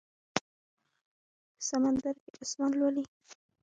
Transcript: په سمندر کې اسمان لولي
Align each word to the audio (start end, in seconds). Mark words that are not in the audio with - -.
په 1.55 1.61
سمندر 1.69 2.15
کې 2.23 2.31
اسمان 2.43 2.71
لولي 2.79 3.05